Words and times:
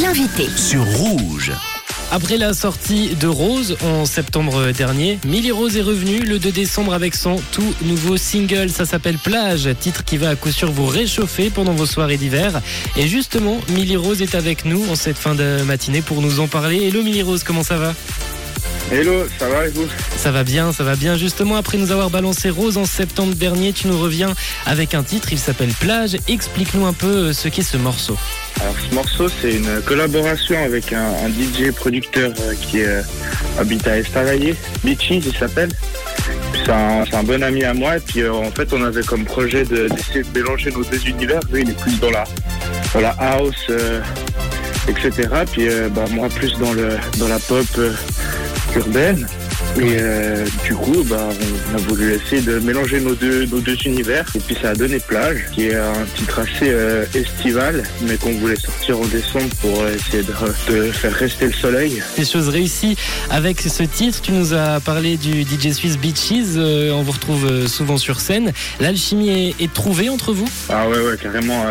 L'invité. 0.00 0.48
sur 0.56 0.84
Rouge. 0.84 1.52
Après 2.10 2.36
la 2.36 2.54
sortie 2.54 3.14
de 3.16 3.26
Rose 3.26 3.76
en 3.82 4.04
septembre 4.04 4.70
dernier, 4.72 5.18
Millie 5.26 5.50
Rose 5.50 5.76
est 5.76 5.82
revenue 5.82 6.20
le 6.20 6.38
2 6.38 6.52
décembre 6.52 6.94
avec 6.94 7.14
son 7.14 7.36
tout 7.52 7.74
nouveau 7.82 8.16
single. 8.16 8.70
Ça 8.70 8.84
s'appelle 8.84 9.18
Plage, 9.18 9.68
titre 9.80 10.04
qui 10.04 10.16
va 10.16 10.30
à 10.30 10.36
coup 10.36 10.50
sûr 10.50 10.70
vous 10.70 10.86
réchauffer 10.86 11.50
pendant 11.50 11.72
vos 11.72 11.86
soirées 11.86 12.16
d'hiver. 12.16 12.60
Et 12.96 13.08
justement, 13.08 13.58
Millie 13.70 13.96
Rose 13.96 14.22
est 14.22 14.34
avec 14.34 14.64
nous 14.64 14.84
en 14.90 14.94
cette 14.94 15.18
fin 15.18 15.34
de 15.34 15.62
matinée 15.66 16.02
pour 16.02 16.22
nous 16.22 16.40
en 16.40 16.46
parler. 16.46 16.86
Hello 16.86 17.02
Millie 17.02 17.22
Rose, 17.22 17.42
comment 17.42 17.64
ça 17.64 17.76
va? 17.76 17.94
Hello, 18.92 19.24
ça 19.38 19.48
va 19.48 19.66
et 19.66 19.70
vous? 19.70 19.86
Ça 20.16 20.30
va 20.30 20.44
bien, 20.44 20.72
ça 20.72 20.84
va 20.84 20.94
bien. 20.94 21.16
Justement, 21.16 21.56
après 21.56 21.78
nous 21.78 21.90
avoir 21.90 22.10
balancé 22.10 22.50
Rose 22.50 22.76
en 22.76 22.84
septembre 22.84 23.34
dernier, 23.34 23.72
tu 23.72 23.88
nous 23.88 23.98
reviens 23.98 24.34
avec 24.66 24.94
un 24.94 25.02
titre, 25.02 25.28
il 25.32 25.38
s'appelle 25.38 25.72
Plage. 25.80 26.16
Explique-nous 26.28 26.86
un 26.86 26.92
peu 26.92 27.32
ce 27.32 27.48
qu'est 27.48 27.62
ce 27.62 27.76
morceau. 27.76 28.16
Ce 28.72 28.94
morceau 28.94 29.28
c'est 29.28 29.54
une 29.54 29.80
collaboration 29.82 30.56
avec 30.64 30.92
un, 30.92 31.12
DJ 31.28 31.70
producteur 31.72 32.32
euh, 32.40 32.54
qui 32.54 32.82
euh, 32.82 33.02
habite 33.58 33.86
à 33.86 33.98
Estavayer, 33.98 34.54
Beachy 34.82 35.22
il 35.24 35.34
s'appelle. 35.34 35.70
C'est 36.64 36.70
un, 36.72 37.22
bon 37.24 37.42
ami 37.42 37.64
à 37.64 37.74
moi 37.74 37.96
et 37.96 38.00
puis 38.00 38.22
euh, 38.22 38.32
en 38.32 38.50
fait 38.50 38.72
on 38.72 38.82
avait 38.82 39.02
comme 39.02 39.24
projet 39.24 39.64
de- 39.64 39.88
d'essayer 39.88 40.22
de, 40.22 40.38
mélanger 40.38 40.70
nos 40.70 40.84
deux 40.84 41.06
univers. 41.06 41.40
Lui 41.52 41.62
il 41.62 41.70
est 41.70 41.78
plus 41.78 41.98
dans 42.00 42.10
la, 42.10 42.24
la 43.00 43.10
house, 43.18 43.70
etc. 44.88 45.28
Puis 45.52 45.68
bah, 45.94 46.04
moi 46.12 46.28
plus 46.28 46.56
dans, 46.58 46.72
le, 46.72 46.96
dans 47.18 47.28
la 47.28 47.38
pop 47.38 47.66
urbaine. 48.76 49.26
Et 49.76 49.96
euh, 49.98 50.44
du 50.64 50.74
coup, 50.74 51.02
bah, 51.04 51.28
on 51.72 51.74
a 51.74 51.78
voulu 51.78 52.12
essayer 52.14 52.42
de 52.42 52.60
mélanger 52.60 53.00
nos 53.00 53.14
deux, 53.14 53.44
nos 53.46 53.58
deux 53.58 53.76
univers. 53.84 54.24
Et 54.36 54.38
puis 54.38 54.56
ça 54.60 54.70
a 54.70 54.74
donné 54.74 55.00
Plage, 55.00 55.46
qui 55.52 55.66
est 55.66 55.74
un 55.74 55.92
titre 56.16 56.38
assez 56.38 56.68
euh, 56.70 57.04
estival, 57.12 57.82
mais 58.02 58.16
qu'on 58.16 58.32
voulait 58.34 58.54
sortir 58.56 59.00
en 59.00 59.04
décembre 59.06 59.48
pour 59.60 59.84
essayer 59.88 60.22
de, 60.22 60.72
de 60.72 60.92
faire 60.92 61.12
rester 61.12 61.46
le 61.46 61.52
soleil. 61.52 62.00
Des 62.16 62.24
choses 62.24 62.48
réussies 62.48 62.96
avec 63.30 63.60
ce 63.60 63.82
titre. 63.82 64.20
Tu 64.22 64.30
nous 64.30 64.54
as 64.54 64.78
parlé 64.80 65.16
du 65.16 65.42
DJ 65.42 65.72
suisse 65.72 65.98
Beaches. 65.98 66.54
euh, 66.56 66.92
on 66.92 67.02
vous 67.02 67.12
retrouve 67.12 67.66
souvent 67.66 67.96
sur 67.96 68.20
scène. 68.20 68.52
L'alchimie 68.78 69.54
est, 69.58 69.64
est 69.64 69.72
trouvée 69.72 70.08
entre 70.08 70.32
vous? 70.32 70.48
Ah 70.68 70.88
ouais, 70.88 70.98
ouais, 71.00 71.16
carrément. 71.20 71.64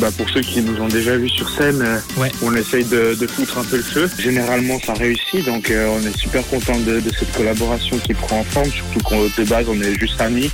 bah, 0.00 0.08
pour 0.16 0.28
ceux 0.28 0.42
qui 0.42 0.60
nous 0.60 0.78
ont 0.82 0.88
déjà 0.88 1.16
vus 1.16 1.30
sur 1.30 1.48
scène, 1.48 1.82
Ouais. 2.18 2.30
on 2.42 2.54
essaye 2.54 2.84
de, 2.84 3.14
de 3.18 3.26
foutre 3.26 3.56
un 3.58 3.64
peu 3.64 3.76
le 3.78 3.82
feu. 3.82 4.10
Généralement, 4.18 4.78
ça 4.84 4.92
réussit, 4.92 5.44
donc 5.46 5.72
on 5.72 6.06
est 6.06 6.16
super 6.18 6.46
content 6.46 6.78
de, 6.78 7.00
de 7.00 7.10
cette 7.22 7.36
collaboration 7.36 7.98
qui 7.98 8.14
prend 8.14 8.40
en 8.40 8.44
forme, 8.44 8.70
surtout 8.70 9.00
qu'on 9.00 9.22
de 9.22 9.44
base 9.48 9.66
on 9.68 9.80
est 9.80 9.98
juste 9.98 10.20
amis. 10.20 10.50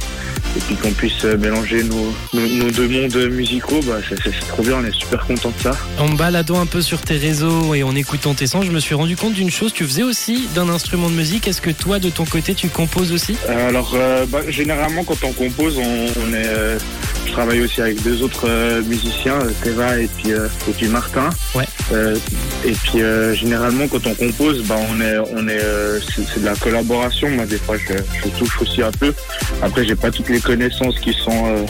Et 0.56 0.60
puis 0.60 0.76
qu'on 0.76 0.90
puisse 0.92 1.24
euh, 1.24 1.36
mélanger 1.36 1.84
nos, 1.84 2.12
nos, 2.32 2.46
nos 2.48 2.70
deux 2.70 2.88
mondes 2.88 3.30
musicaux, 3.30 3.80
bah, 3.86 3.98
c'est 4.08 4.32
trop 4.48 4.62
bien, 4.62 4.78
on 4.82 4.84
est 4.84 4.94
super 4.94 5.24
content 5.26 5.52
de 5.56 5.62
ça. 5.62 5.76
En 5.98 6.08
me 6.08 6.16
baladant 6.16 6.58
un 6.58 6.66
peu 6.66 6.80
sur 6.80 7.02
tes 7.02 7.16
réseaux 7.18 7.74
et 7.74 7.82
en 7.82 7.94
écoutant 7.94 8.32
tes 8.34 8.46
sons, 8.46 8.62
je 8.62 8.70
me 8.70 8.80
suis 8.80 8.94
rendu 8.94 9.14
compte 9.14 9.34
d'une 9.34 9.50
chose. 9.50 9.72
Tu 9.74 9.84
faisais 9.84 10.02
aussi 10.02 10.48
d'un 10.54 10.70
instrument 10.70 11.10
de 11.10 11.14
musique. 11.14 11.46
Est-ce 11.46 11.60
que 11.60 11.70
toi, 11.70 11.98
de 11.98 12.08
ton 12.08 12.24
côté, 12.24 12.54
tu 12.54 12.68
composes 12.70 13.12
aussi? 13.12 13.36
Euh, 13.48 13.68
alors, 13.68 13.92
euh, 13.94 14.24
bah, 14.26 14.40
généralement, 14.48 15.04
quand 15.04 15.22
on 15.22 15.32
compose, 15.32 15.76
on, 15.76 15.82
on 15.82 16.32
est, 16.32 16.46
euh, 16.46 16.78
travaille 17.38 17.60
aussi 17.60 17.80
avec 17.80 18.02
deux 18.02 18.24
autres 18.24 18.48
euh, 18.48 18.82
musiciens, 18.82 19.38
euh, 19.40 19.52
Teva 19.62 20.00
et 20.00 20.08
puis, 20.08 20.32
euh, 20.32 20.48
et 20.68 20.72
puis 20.72 20.88
Martin. 20.88 21.30
Ouais. 21.54 21.66
Euh, 21.92 22.16
et 22.64 22.72
puis, 22.72 23.00
euh, 23.00 23.32
généralement, 23.32 23.86
quand 23.86 24.04
on 24.08 24.14
compose, 24.14 24.64
bah, 24.64 24.74
on 24.90 25.00
est, 25.00 25.18
on 25.18 25.46
est, 25.46 25.62
euh, 25.62 26.00
c'est 26.00 26.40
de 26.40 26.44
la 26.44 26.56
collaboration. 26.56 27.30
Moi, 27.30 27.46
des 27.46 27.58
fois, 27.58 27.76
je, 27.76 27.94
je 28.24 28.28
touche 28.36 28.60
aussi 28.60 28.82
un 28.82 28.90
peu. 28.90 29.14
Après, 29.62 29.84
j'ai 29.84 29.94
pas 29.94 30.10
toutes 30.10 30.30
les 30.30 30.40
connaissances 30.40 30.98
qui 30.98 31.12
sont 31.12 31.46
euh, 31.46 31.64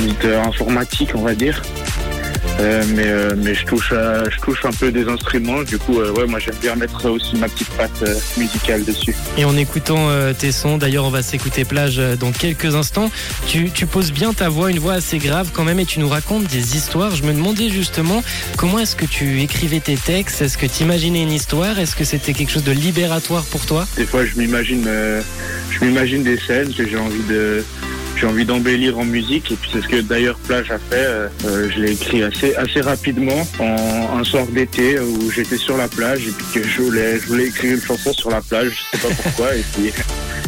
dites 0.00 0.26
euh, 0.26 0.42
informatiques, 0.42 1.12
on 1.14 1.22
va 1.22 1.34
dire. 1.34 1.62
Euh, 2.60 2.82
mais, 2.94 3.06
euh, 3.06 3.34
mais 3.36 3.54
je 3.54 3.64
touche, 3.64 3.92
à- 3.92 4.28
je 4.28 4.36
touche 4.40 4.64
un 4.64 4.72
peu 4.72 4.90
des 4.90 5.06
instruments. 5.08 5.62
Du 5.62 5.78
coup, 5.78 6.00
euh, 6.00 6.10
ouais, 6.12 6.26
moi, 6.26 6.38
j'aime 6.40 6.56
bien 6.60 6.74
mettre 6.74 7.08
aussi 7.08 7.36
ma 7.36 7.48
petite 7.48 7.68
patte 7.70 8.04
musicale 8.36 8.84
dessus. 8.84 9.14
Et 9.36 9.44
en 9.44 9.56
écoutant 9.56 10.08
tes 10.36 10.50
sons, 10.52 10.76
d'ailleurs, 10.78 11.04
on 11.04 11.10
va 11.10 11.22
s'écouter 11.22 11.64
plage 11.64 12.00
dans 12.18 12.32
quelques 12.32 12.74
instants. 12.74 13.10
Tu, 13.46 13.70
tu 13.70 13.86
poses 13.86 14.12
bien 14.12 14.32
ta 14.32 14.48
voix, 14.48 14.70
une 14.70 14.78
voix 14.80 14.94
assez 14.94 15.18
grave 15.18 15.50
quand 15.52 15.64
même, 15.64 15.78
et 15.78 15.84
tu 15.86 16.00
nous 16.00 16.08
racontes 16.08 16.44
des 16.48 16.76
histoires. 16.76 17.14
Je 17.14 17.22
me 17.22 17.32
demandais 17.32 17.68
justement 17.70 18.22
comment 18.56 18.78
est-ce 18.80 18.96
que 18.96 19.06
tu 19.06 19.40
écrivais 19.40 19.80
tes 19.80 19.96
textes? 19.96 20.42
Est-ce 20.42 20.58
que 20.58 20.66
tu 20.66 20.82
imaginais 20.82 21.22
une 21.22 21.32
histoire? 21.32 21.78
Est-ce 21.78 21.94
que 21.94 22.04
c'était 22.04 22.32
quelque 22.32 22.50
chose 22.50 22.64
de 22.64 22.72
libératoire 22.72 23.44
pour 23.44 23.64
toi? 23.66 23.86
Des 23.96 24.06
fois, 24.06 24.24
je 24.24 24.36
m'imagine, 24.36 24.88
je 25.70 25.84
m'imagine 25.84 26.22
des 26.24 26.38
scènes 26.38 26.74
que 26.74 26.88
j'ai 26.88 26.96
envie 26.96 27.22
de, 27.28 27.64
j'ai 28.18 28.26
envie 28.26 28.44
d'embellir 28.44 28.98
en 28.98 29.04
musique. 29.04 29.52
Et 29.52 29.56
puis 29.56 29.70
c'est 29.72 29.82
ce 29.82 29.88
que 29.88 30.00
d'ailleurs 30.00 30.38
Plage 30.38 30.70
a 30.70 30.78
fait. 30.78 30.96
Euh, 30.96 31.28
euh, 31.44 31.70
je 31.70 31.80
l'ai 31.80 31.92
écrit 31.92 32.22
assez, 32.22 32.54
assez 32.56 32.80
rapidement 32.80 33.46
en 33.58 34.18
un 34.18 34.24
soir 34.24 34.46
d'été 34.46 34.98
où 34.98 35.30
j'étais 35.30 35.56
sur 35.56 35.76
la 35.76 35.88
plage 35.88 36.26
et 36.26 36.30
puis 36.30 36.46
que 36.54 36.66
je 36.66 36.82
voulais, 36.82 37.18
je 37.18 37.26
voulais 37.26 37.46
écrire 37.46 37.74
une 37.74 37.80
chanson 37.80 38.12
sur 38.12 38.30
la 38.30 38.40
plage. 38.40 38.86
Je 38.92 38.98
sais 38.98 39.08
pas 39.08 39.14
pourquoi. 39.22 39.54
et 39.54 39.64
puis, 39.74 39.92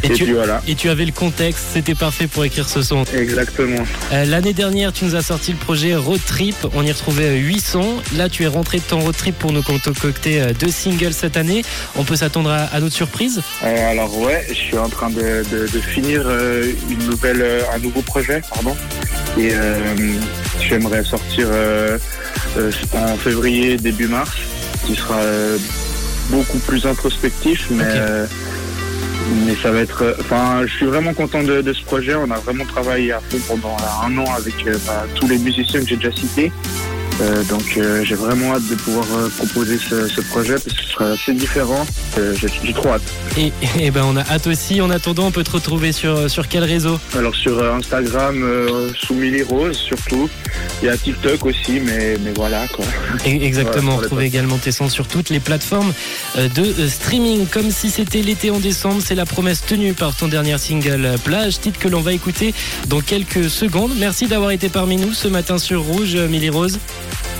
Et 0.02 0.06
et 0.06 0.10
tu- 0.10 0.24
puis 0.24 0.32
voilà. 0.32 0.62
Et 0.66 0.74
tu 0.74 0.88
avais 0.88 1.04
le 1.04 1.12
contexte, 1.12 1.64
c'était 1.74 1.94
parfait 1.94 2.26
pour 2.26 2.44
écrire 2.44 2.68
ce 2.68 2.82
son. 2.82 3.04
Exactement. 3.14 3.84
Euh, 4.12 4.24
L'année 4.24 4.52
dernière, 4.52 4.92
tu 4.92 5.04
nous 5.04 5.14
as 5.14 5.22
sorti 5.22 5.52
le 5.52 5.58
projet 5.58 5.94
Road 5.96 6.20
Trip. 6.26 6.54
On 6.74 6.82
y 6.84 6.90
retrouvait 6.92 7.24
euh, 7.26 7.36
8 7.36 7.60
sons. 7.60 7.96
Là, 8.16 8.28
tu 8.28 8.44
es 8.44 8.46
rentré 8.46 8.78
de 8.78 8.84
ton 8.84 9.00
road 9.00 9.16
trip 9.16 9.38
pour 9.38 9.52
nous 9.52 9.62
concocter 9.62 10.40
euh, 10.40 10.52
deux 10.58 10.70
singles 10.70 11.12
cette 11.12 11.36
année. 11.36 11.62
On 11.96 12.04
peut 12.04 12.16
s'attendre 12.16 12.50
à, 12.50 12.64
à 12.74 12.80
d'autres 12.80 12.94
surprises 12.94 13.40
Euh, 13.64 13.90
alors 13.90 14.16
ouais, 14.18 14.46
je 14.48 14.54
suis 14.54 14.78
en 14.78 14.88
train 14.88 15.10
de, 15.10 15.44
de, 15.52 15.66
de 15.66 15.80
finir 15.80 16.22
euh, 16.26 16.70
une 16.90 17.04
nouvelle, 17.06 17.40
euh, 17.42 17.60
un 17.74 17.78
nouveau 17.78 18.02
projet, 18.02 18.40
pardon. 18.52 18.76
Et 19.38 19.50
euh, 19.52 19.76
j'aimerais 20.60 21.04
sortir 21.04 21.46
euh, 21.50 21.98
euh, 22.56 22.70
en 22.94 23.16
février, 23.16 23.76
début 23.76 24.06
mars, 24.08 24.32
qui 24.86 24.94
sera 24.96 25.18
euh, 25.18 25.56
beaucoup 26.30 26.58
plus 26.58 26.86
introspectif, 26.86 27.66
mais 27.70 27.84
euh, 27.86 28.26
mais 29.46 29.54
ça 29.56 29.70
va 29.70 29.80
être. 29.80 30.02
euh, 30.02 30.14
Enfin, 30.20 30.62
je 30.66 30.72
suis 30.72 30.86
vraiment 30.86 31.14
content 31.14 31.42
de, 31.42 31.72
ce 31.72 31.82
projet. 31.84 32.14
On 32.14 32.30
a 32.30 32.38
vraiment 32.38 32.64
travaillé 32.64 33.12
à 33.12 33.20
fond 33.20 33.38
pendant 33.48 33.76
un 34.04 34.16
an 34.18 34.24
avec 34.36 34.54
euh, 34.66 34.76
bah, 34.86 35.06
tous 35.14 35.28
les 35.28 35.38
musiciens 35.38 35.80
que 35.80 35.86
j'ai 35.86 35.96
déjà 35.96 36.12
cités. 36.12 36.52
Euh, 37.20 37.44
donc 37.44 37.74
euh, 37.76 38.02
j'ai 38.04 38.14
vraiment 38.14 38.54
hâte 38.54 38.66
de 38.68 38.74
pouvoir 38.76 39.06
euh, 39.14 39.28
proposer 39.28 39.78
ce, 39.78 40.08
ce 40.08 40.20
projet 40.22 40.54
parce 40.54 40.64
que 40.76 40.82
ce 40.82 40.88
sera 40.90 41.04
assez 41.10 41.34
différent. 41.34 41.86
J'ai 42.16 42.72
trop 42.72 42.88
hâte. 42.90 43.02
et, 43.36 43.52
et 43.78 43.90
ben, 43.90 44.04
on 44.04 44.16
a 44.16 44.22
hâte 44.22 44.46
aussi. 44.46 44.80
En 44.80 44.90
attendant, 44.90 45.26
on 45.26 45.30
peut 45.30 45.44
te 45.44 45.50
retrouver 45.50 45.92
sur, 45.92 46.30
sur 46.30 46.48
quel 46.48 46.64
réseau? 46.64 46.98
Alors 47.16 47.34
sur 47.34 47.62
Instagram, 47.74 48.44
sous 48.98 49.14
Millie 49.14 49.42
Rose 49.42 49.76
surtout. 49.76 50.28
Il 50.82 50.86
y 50.86 50.88
a 50.88 50.96
TikTok 50.96 51.44
aussi, 51.44 51.80
mais, 51.80 52.16
mais 52.22 52.32
voilà 52.34 52.66
quoi. 52.68 52.84
Et- 53.26 53.44
Exactement, 53.44 53.94
on 53.94 53.96
retrouve 53.96 54.22
également 54.22 54.56
tes 54.58 54.72
sons 54.72 54.88
sur 54.88 55.06
toutes 55.06 55.28
les 55.30 55.40
plateformes 55.40 55.92
de 56.36 56.88
streaming. 56.88 57.46
Comme 57.46 57.70
si 57.70 57.90
c'était 57.90 58.22
l'été 58.22 58.50
en 58.50 58.60
décembre, 58.60 59.02
c'est 59.04 59.14
la 59.14 59.26
promesse 59.26 59.62
tenue 59.66 59.92
par 59.92 60.14
ton 60.14 60.28
dernier 60.28 60.56
single 60.58 61.16
Plage, 61.24 61.60
titre 61.60 61.78
que 61.78 61.88
l'on 61.88 62.00
va 62.00 62.12
écouter 62.12 62.54
dans 62.88 63.00
quelques 63.00 63.50
secondes. 63.50 63.92
Merci 63.98 64.26
d'avoir 64.26 64.52
été 64.52 64.68
parmi 64.68 64.96
nous 64.96 65.12
ce 65.12 65.28
matin 65.28 65.58
sur 65.58 65.82
Rouge, 65.82 66.14
Millie 66.16 66.50
Rose. 66.50 66.78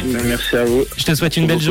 Merci 0.04 0.56
à 0.56 0.64
vous. 0.64 0.84
Je 0.96 1.04
te 1.04 1.14
souhaite 1.14 1.36
une 1.36 1.46
belle 1.46 1.60
journée. 1.60 1.68